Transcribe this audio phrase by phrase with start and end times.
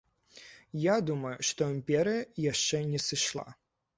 [0.83, 3.47] Я думаю, што імперыя яшчэ не сышла.